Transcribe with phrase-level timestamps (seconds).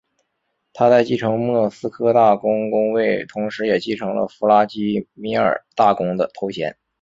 [0.73, 6.75] 他在继承莫斯科大公公位同时也继承了弗拉基米尔大公的头衔。